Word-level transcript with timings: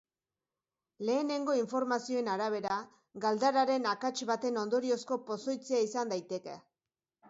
Lehenengo 1.09 1.57
informazioen 1.59 2.31
arabera, 2.37 2.79
galdararen 3.29 3.89
akats 3.95 4.17
baten 4.35 4.61
ondoriozko 4.67 5.23
pozoitzea 5.33 5.89
izan 5.91 6.17
daiteke. 6.19 6.63